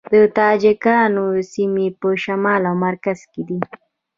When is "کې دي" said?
3.31-3.59